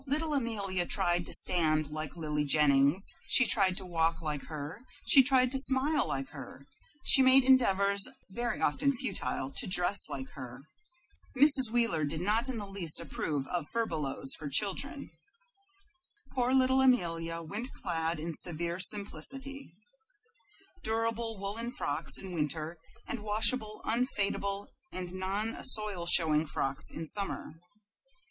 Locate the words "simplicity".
18.79-19.71